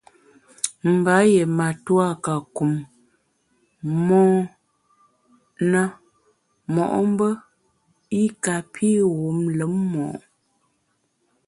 Mba 0.91 1.15
yié 1.31 1.43
matua 1.57 2.07
ka 2.25 2.33
kum 2.55 2.71
mon 4.07 4.33
na 5.71 5.81
mo’mbe 6.73 7.29
i 8.21 8.23
kapi 8.43 8.89
wum 9.19 9.37
lùm 9.57 9.73
mo’. 9.91 10.05